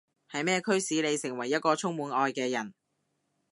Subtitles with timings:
[0.31, 2.73] 係咩驅使你成為一個充滿愛嘅人？